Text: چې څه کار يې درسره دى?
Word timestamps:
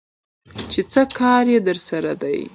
چې 0.71 0.81
څه 0.91 1.01
کار 1.17 1.45
يې 1.53 1.59
درسره 1.69 2.11
دى? 2.21 2.39